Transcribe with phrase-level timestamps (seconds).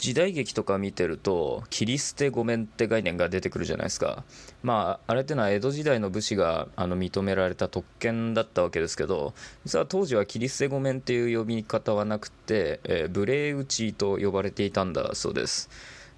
[0.00, 4.24] 時代劇とか見てると切り捨て御免って概念が出てくるじゃないですか。
[4.62, 9.34] まああれってのは江戸時代の武士があの認められた特権だったわけですけど
[9.66, 15.68] 実は当時は切り捨て御免っていう呼び方はなくて、えー、無礼打ちと呼ばれていたんだそうです。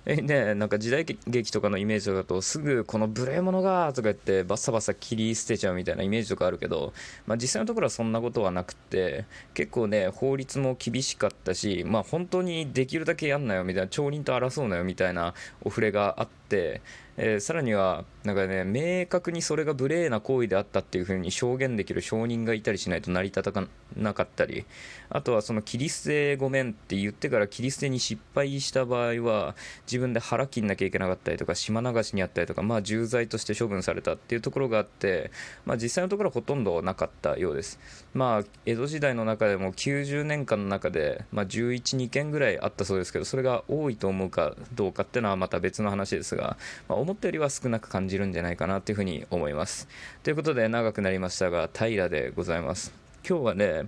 [0.04, 6.92] えね、なんか時代劇とかのイメージとかだとすぐこの無礼者がとか言ってバッサバサ切り捨てちゃうみたいなイメージとかあるけど、
[7.24, 16.80] まあ、実際のところはそんなことはなくて結構ね法律も厳しかったし、まあ、本当にできるだけやんなよみたいな町人と争うなよみたいなお触れがあって
[17.16, 23.62] えー、さらにはなんかね明確にそれが無礼な行為であったっていうふうに証言できる証人がいたりしないと成り立た
[23.96, 24.64] なかったり
[25.10, 29.54] あとはその切り捨てごめんって言ってから切り捨てに失敗した場合は
[29.86, 35.30] 自分で腹切んなきゃいけなかったりとか島流しにあったりとかまあ重罪として処分されたっていうところがあって、
[35.66, 37.78] まあ、実際のところはほとんどなかったようです。
[38.14, 46.56] まあ江戸時代の中でも90年間の中で、まあ、11、2件ぐらいあったそうですけどそれが多いと思うかどうかっていうのはまた別の話ですが、
[46.88, 49.86] まあ思ったよりは少なく感じるんじゃないかなというふうに思います。
[50.22, 52.94] ということで長くなりましたが平でございます。
[53.28, 53.82] 今日はね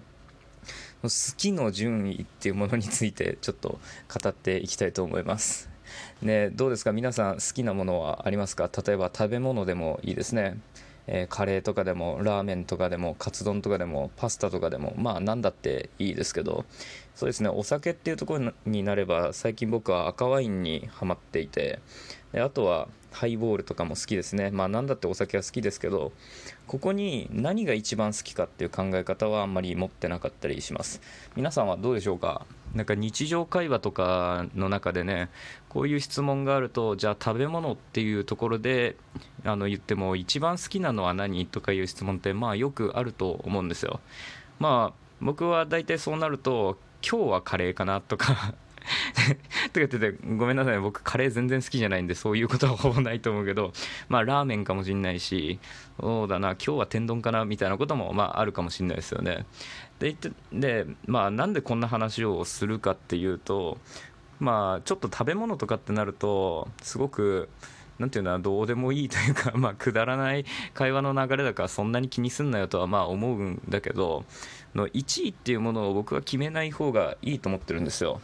[1.02, 1.08] 好
[1.38, 3.78] きの順位っていうものについてちょっと
[4.22, 5.70] 語っていきたいと思います。
[6.20, 6.92] ね、どうですか？
[6.92, 8.70] 皆さん好きなものはありますか？
[8.86, 10.58] 例えば食べ物でもいいですね。
[11.06, 16.64] えー、カレーとかでもラーメンとかでもカツ丼とかでもパスタとかでもまあ何だっていいですけど
[17.14, 17.48] そうですね。
[17.48, 21.78] お酒っていうところになれば最近僕は赤ワインにはまっていて
[22.32, 24.50] であとはハイボールとかも好きですね。
[24.50, 26.10] まあ何だってお酒は好きですけど
[26.66, 31.00] ここに何が一番好きかっていう考え方はあんまり持ってなかったりします。
[31.36, 32.44] 皆さんはどうでしょうか？
[32.74, 35.30] なんか日常会話とかの中でね
[35.68, 38.96] こういう質問があるとじゃあ食べ物っていうところで
[39.44, 44.00] あの言っても一番好きなのは何とかいう質問ってまあよくあると思うんですよ。
[44.58, 48.54] まあ僕は大体そうなると今日はカレーかなとか。
[49.24, 49.36] とか
[49.74, 53.72] 言ってて、ごめんなさい、僕、カレー全然好きじゃないんで、そういうことはほぼないと思うけど、
[54.08, 55.58] まあ、ラーメンかもしんないし、
[55.98, 59.46] そうだな、今日は天丼かなみたいなことも、まあ、あるかもしれないですよね。
[59.98, 60.16] で、
[60.52, 63.78] でまあ、なんでこんな話をするかっていうと、
[64.38, 67.48] まあ、ちょっと食べ物とかってなると、すごく、
[67.98, 70.44] なんていうのはどうでもいいというか、 まあ、くだらない
[70.74, 74.24] 会話の流れだからそんなに気にすんなよとはまあ思うんだけど
[74.74, 78.20] の1位っていうものを僕は決めない方がいいと思ってるんですよ。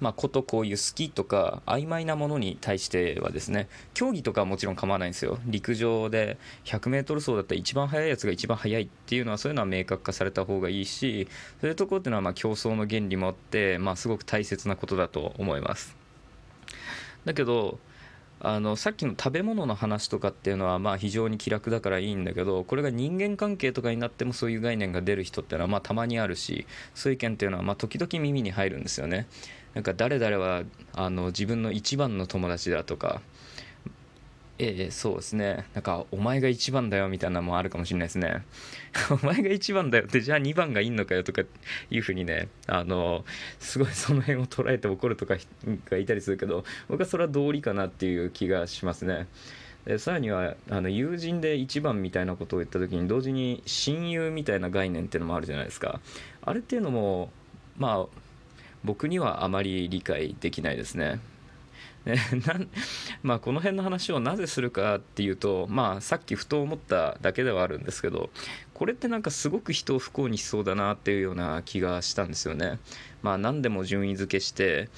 [0.00, 11.28] まあ、ことこういう好きとか曖昧なものに対してはですね競技とかはもちろん構わないんですよ陸上で 100m 走だったら一番速いやつが一番速いっていうのはそういうのは明確化された方がいいし
[11.60, 15.94] そういうところっていうのはまあ競争の原理もあって、まあ、すごく大切なことだと思います
[17.26, 17.78] だけど
[18.42, 29.26] あのさっきの食べ物の話とかっていうのはまあ非常に気楽だからいいんだけどこれが人間関係とかになってもそういう概念が出る人っていうのはまあたまにあるしそういう意見っていうのはまあ時々耳に入るんですよね。
[29.74, 30.62] なんか誰々は
[30.94, 33.20] あの自分の一番の友達だとか
[34.62, 35.64] ええそうですね。
[35.72, 38.44] なんかお前が一番だよみたいなのもあるかもしれないですね。
[39.10, 41.42] お前が一番だよってじゃあ2番がいんのかよとか
[41.90, 43.24] いうふうにねあの
[43.58, 45.36] すごいその辺を捉えて怒るとか
[45.88, 49.28] がいたりするけど僕はそれは道理かなっていう気がしますね。
[49.86, 56.02] でさらにはあの友人で一番みたいなことを言った時に同時に親友みたいな概念っていうのもあるじゃないですか。
[56.42, 57.32] あれっていうのも
[57.78, 58.06] まあ
[58.84, 61.18] 僕にはあまり理解できないですね。
[62.06, 62.18] ね
[63.22, 68.30] まあ、この辺の話をなぜするかっていうと、まあ、さっきふと思っただけではあるんですけど
[68.72, 72.78] これってなんかすごく人を不幸にしそうだなっていうような気がしたんですよね。
[73.22, 74.88] まあ、何でも順位付けして、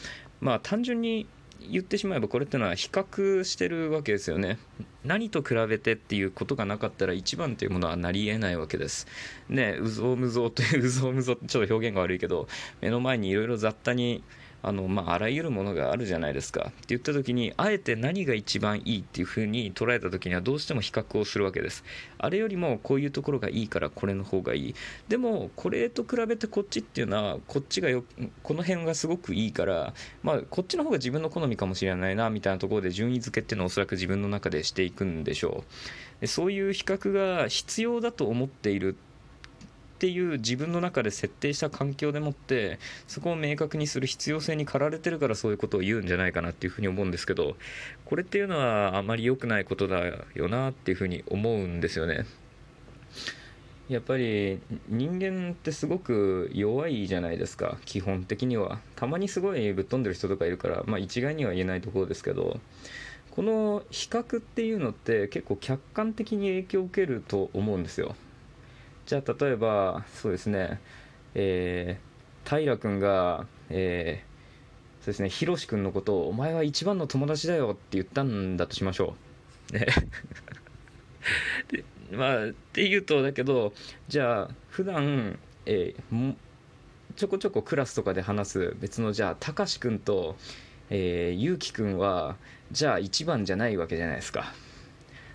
[0.41, 1.27] まあ、単純に
[1.71, 4.59] 言ってしまえばこれってのは比較してるわけですよね
[5.05, 9.07] 何と比べてっていうことがなかったら一番というものはなり得ないわけです
[9.49, 12.49] ねうぞうむぞうといううぞうむぞうちょっと表現が悪いけど
[12.81, 14.23] 目の前にいろいろ雑多に
[14.63, 16.67] あの、まあ、あらゆるものがあるじゃないですか。
[16.69, 21.85] って言った時にあえて何が一番いいっていうふうに捉えた時にはどうしても比較をするわけです。
[22.19, 24.75] あれよりもこういうところがいいからこれの方がいい。
[25.09, 28.05] でもこれと比べてこっちっていうのはこっちがよ
[28.43, 35.65] この辺がすごくいいから、まあ、こっちの方が自分の好みかもしれないなみたいなところで順位付けっていうのをおそらく自分の中でしていくんでしょ
[36.23, 36.27] う。
[36.27, 39.12] そういう比較が必要だと思っているって
[40.03, 47.55] ていう自分の中で設定した環境でもってそこを明確にする必要性に駆られてるからそういうことを言うんじゃないかなっていうふうに思うんですけど
[48.05, 50.05] これっていうのはあまり良くないことだ
[50.35, 52.27] よなっていうふうに思うんですよね。
[53.89, 54.59] やっぱり
[54.89, 62.59] 人間ってすごく弱いじゃないですか基本的にはたまにすごいぶっ飛んでる人とかいるからまあ一概には言えないところですけど
[63.31, 68.17] この比較っていうのって結構客観的に影響を受けると思うんですよ
[69.07, 70.81] じゃあ例えばそうですね。
[71.35, 75.29] えー、平君が、えー、そうですね。
[75.29, 79.17] ひろし君のことを「お前は一番の友達だよ」って言ったんだとしましょ
[79.73, 79.75] う。
[81.73, 83.73] でまあっていうとだけど
[84.09, 86.35] じゃあ普段えー、
[87.17, 90.37] ちょこちょこクラスとかで話す別のじゃあたかし君と、
[90.91, 92.37] えー、ゆうき君は
[92.73, 94.53] じゃあ一番じゃないわけじゃないですか。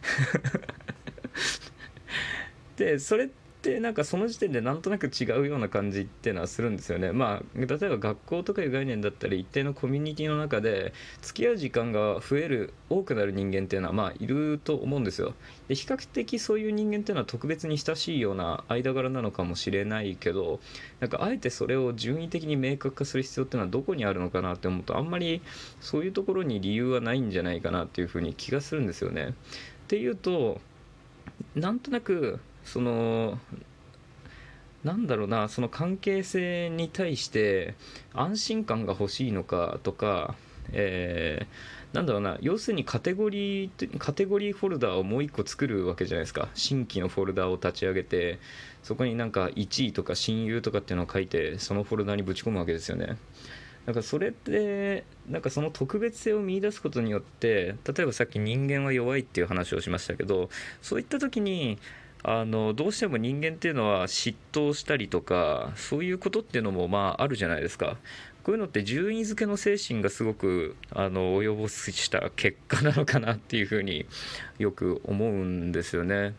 [2.77, 3.29] でそれ
[3.67, 7.11] ってなんかその時点でなんとなく違うような感じっていうのはするんですよね。
[7.11, 15.33] まあ例えば学校とかいう概念だったり一定のコミュニティの中で付き合う時間が増える多くなる人間っていうのはまあいると思うんですよ。
[15.67, 20.61] で比較的そういう人間っていうのは特別に親しいような間柄なのかもしれないけど
[21.01, 25.41] なんかあえてそれを順位的に明確化する必要っていうのはどこにあるのかなって思うとあんまり
[25.81, 29.33] そういうところに理由はないんじゃないかなっていうふうに気がするんですよね。
[29.83, 30.61] っていうと
[31.55, 33.39] なんとなくその
[34.83, 37.75] なんだろうなその関係性に対して
[38.13, 40.35] 安心感が欲しいのかとか、
[40.71, 46.49] えー、なんだろうな要するにカテゴリーカテゴリーフォルダーをもう一個作るわけじゃないですか。
[46.53, 48.39] 新規のフォルダーを立ち上げて
[48.83, 53.17] そこになんか1位とか親友とかっていうのを書いてそのフォルダーにぶち込むわけですよね。
[53.85, 60.49] なんかそれってなんかその特別性を見いだすことによって例えばさっき人間は弱いっていう話をしましたけど
[60.81, 61.79] そういった時に
[62.29, 67.95] あのどうしても人間っていうのは嫉妬したりとかそういうことっていうのもまああるじゃないですか。
[68.43, 74.05] こういうのって順位付けの精神がすごくあの及ぼした結果なのかなっていうふうに
[74.59, 76.33] よく思うんですよね。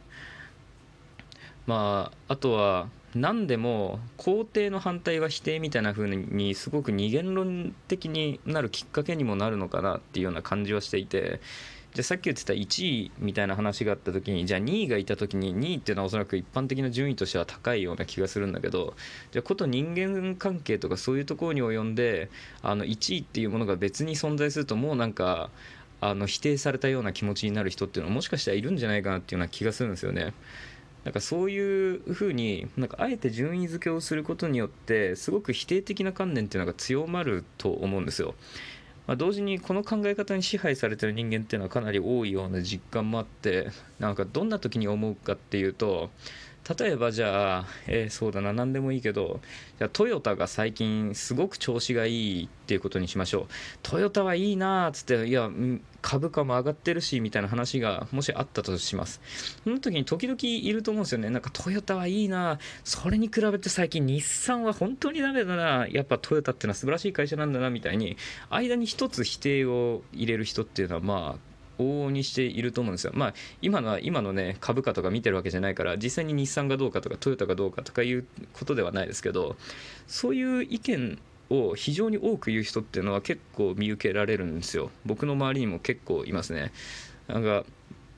[1.66, 11.40] まああとは何でも肯定の反対は否定みたいな風にすごく二元論的になるきっかけにもなるのかなっていうような感じはしていて
[11.94, 18.94] じゃあさっき言ってた1位みたいな話があった時にじゃあ2位がいた時に2位っていうのはおそらく一般的な順位としては高いような気がするんだけど
[19.32, 22.30] じゃあこと人間関係とかそういうところに及んで
[22.62, 25.50] あの1位っていうものが別に存在するともうなんか
[26.00, 30.32] あの否定されたような気持ちになる人っていうのはもしかしたらいるんじゃないかなっていうような気がするんですよね。
[31.04, 38.34] なんかそういうふうになんかあえて順位付けをすることによってすごく否定的な観念っていうのが強まると思うんですよ。
[39.08, 43.68] まあ、同時にこの考え方に支配されてる人間っていうのはかなり多いような実感もあって
[43.98, 46.10] なんかどんな時に思うかっていうと
[46.76, 49.40] 例えばじゃあ、えー、そうだな何でもいいけど
[49.78, 53.46] じゃトヨタが最近すごく調子がいいっていうことにしましょう。
[53.82, 55.50] トヨタはいいなっつっていや
[56.02, 59.20] 株価も上がってるしみたいな話がもしあったとします。
[59.64, 61.30] その時に時々いると思うんですよね。
[61.30, 65.86] なんかトヨタはいいなそれに比べて最近日産は本当にダメだな。
[65.88, 68.16] やっぱトヨタってのは素晴らしい会社なんだなみたいに
[68.50, 71.47] 間に一つ否定を入れる人っていうのはまあ
[71.78, 73.12] 往々にしていると思うんですよ。
[73.14, 79.56] まあ、今のは今のね株価とか見てるわけじゃないから実際に日産がどうかとかトヨタがどうかとかいうことではないですけど
[80.06, 81.18] そういう意見
[81.50, 84.90] を非常に多く言う人っていうのは結構見受けられるんですよ。
[85.06, 86.72] 僕の周りにも結構いますね。
[87.26, 87.64] なんか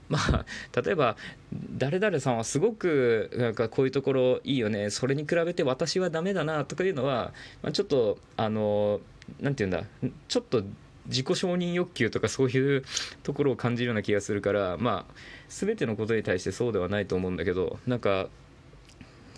[0.08, 0.44] まあ、
[0.82, 1.16] 例えば
[1.52, 7.32] 誰々さんはすごくなんかこういうところいいよねそれに比べて私はダメだなとかいうのは、
[7.62, 9.00] まあ、ちょっとあの
[9.40, 10.64] なんて言うんだちょっと
[11.10, 12.84] 自己承認欲求とかそういう
[13.22, 15.14] ところを感じるような気がするからまあ
[15.48, 18.28] 全てのことに対してそうではないと思うんだけどなんか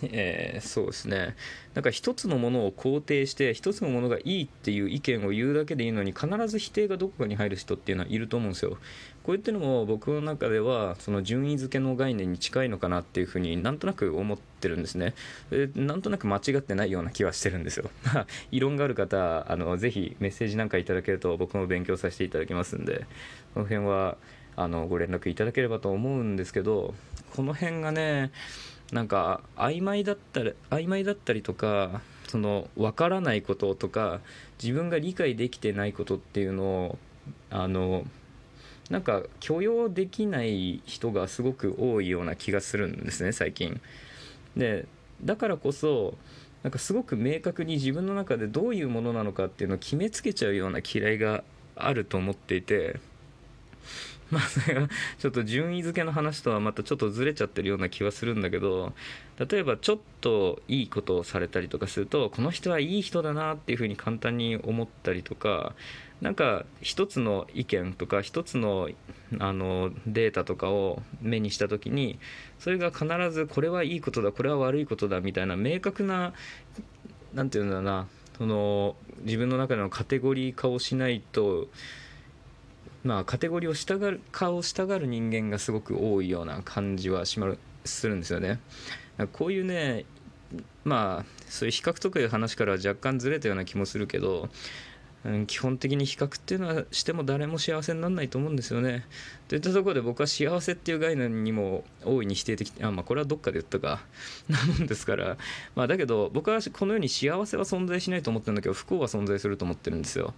[0.11, 1.35] えー、そうですね。
[1.73, 8.77] なんか一つのものを肯定して一つのものがいいっていう意見を言うだけでいいのに必ず否定がどこかに入る人っていうのはいると思うんですよ。
[9.23, 15.13] こういったのも僕の中ではその順位付けの概念に近いのかなっていうふうになんとなく思ってるんですね。
[15.49, 17.89] でなんとなく間違ってないような気はしてるんですよ。
[18.03, 23.05] ま あ異論がある方あのぜひメッセージなんかいただけると僕も勉強させていただきますんで
[23.53, 24.17] この辺は
[24.55, 26.93] あのご連絡いただければと思うんですけど
[27.35, 28.31] この辺がね
[28.91, 34.19] なんか曖昧だったり曖昧だったりとかその分からないこととか
[34.61, 36.97] 自分が理解できてないことっていうのを
[37.49, 38.05] あの
[38.89, 43.79] なんか許容できない人がすごく多いような気がするんですね最近。
[44.57, 44.85] で
[45.23, 46.15] だからこそ
[46.63, 51.43] なんかすごく明確に自分の中でどういうものなのかっていうのを決めつけちゃうような嫌いが
[51.75, 52.99] あると思っていて
[54.33, 58.93] まあそれがちょっと順位付けの話とはまたちょっとずれちゃってるような気はするんだけど
[59.37, 65.73] 例えばちょっといいことをされたりとかするとこの人はいい人だなっていうふうに簡単に思ったりとか
[66.21, 68.89] なんか一つの意見とか一つの
[69.39, 72.19] あのデータとかを目にした時に
[72.59, 76.33] それが必ずこれはいいことだこれは悪いことだみたいな明確な
[77.33, 81.67] 何て言うんだろうなその自分の中でのカテゴリー化をしないと
[83.03, 87.55] まあカテゴリーを従う化をしたがる人間がすごく多いような感じはしま
[87.85, 88.59] するんですよね。
[89.33, 90.05] こういうね
[90.83, 94.49] まあそういう比較とかいう話から若干ずれたような気もするけど
[95.25, 99.05] うん、基本的に比較っていうのはしても誰も幸せにならないと思うんですよね。
[99.47, 104.03] といったところで僕は幸せっていう概念にも大いに否定的あまあこれはどっかで言ったか
[104.49, 105.37] なもんですから
[105.75, 110.33] まあだけど僕はこの世に幸せは存在しないと思ってるんだけど不幸は存在すると思ってるんですよ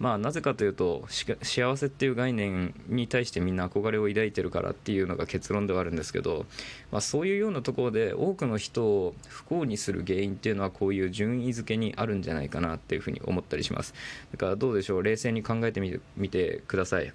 [0.00, 1.04] まあなぜかというと
[1.42, 6.46] 幸せっていう概念に対してみんな憧れを抱いてるからっていうのが結論ではあるんですけど、
[6.90, 13.92] まあ、そういうようなところで多くの人を不幸にする原因っていうのはこういう順位付けにあるんじゃないかなっていうふうに思ったりします。
[14.32, 15.02] だからどうでしょう？
[15.02, 15.82] 冷静に考えて
[16.16, 17.12] みてください。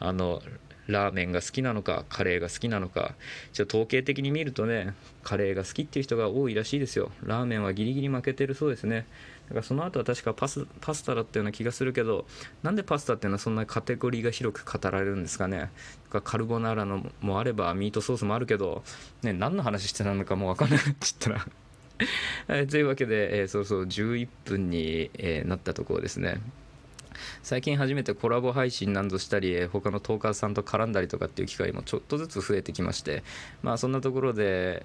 [0.00, 0.40] あの
[0.86, 3.14] ラーメンが好きなのかカレーが好きなのか。
[3.52, 7.10] ちょっと統計的に見るとねカレーが好きっていう人が多いらしいですよ。
[7.24, 9.04] ラーメンはギリギリ負けてるそうですね。
[9.46, 12.26] だからその後は確かパスパスタだったような気がするけど
[12.62, 15.70] なんでパスタっていうのはそんなカテゴリーが広く語られるんですかね？
[16.10, 18.82] カルボナーラのもあればミートソースもあるけど、
[19.22, 21.46] ね、何の話してたのかもう分かんなくなっちゃったら。
[22.48, 26.40] はい、というわけで、えー、そうそう11分に、えー、なったところですね。
[27.42, 33.22] 最近初めてコラボ配信などしたり他のトーカーさんと絡んだりとかっていう機会もちょっとずつ増えてきまして
[33.62, 34.84] まあそんなところで、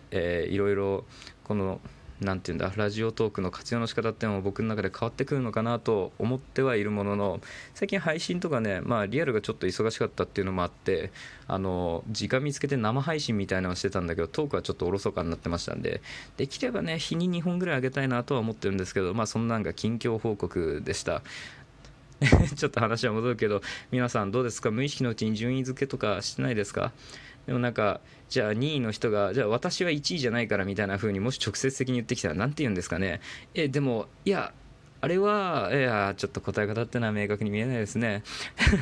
[0.49, 1.05] いろいろ
[1.43, 1.81] この
[2.21, 7.41] 何て言うんだラジオトークの活用の仕方っていうのも僕の中で変わってくるのかなと思ってはいるものの
[7.73, 11.11] 最近配信とかね、まあ、リアルがちょっと忙しかったっていうのもあって
[11.47, 16.01] あの時間見つけて生配信みたいなのをしてたんだけどトークはちょっとおろそかになってましたんで
[16.37, 21.23] できればね日に2本ぐらいあげたいなとは思ってるんですけどまあそんなんが近況報告でした。
[22.55, 24.69] ちょっと話は戻るけど皆さんどうですか？
[24.69, 26.91] 無意識のうちに順位付けとかしてないですか？
[27.45, 33.21] でもなんかじゃあ2位の人がじゃあ私は1位じゃないからみたいな風にもし直接的に言ってきたら何て言うんですかね。
[33.53, 34.53] えでもいや
[35.03, 38.23] あれはいやちょっと答え方ってのは明確に見えないですね。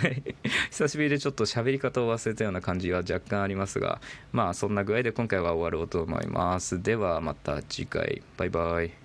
[0.69, 4.01] 久しぶりでちょっと喋り方を忘れたような感じは若干ありますが
[4.33, 6.83] まあそんな具合で今回は終わろうと思います。
[6.83, 8.21] ではまた次回。
[8.37, 8.98] バイバイ。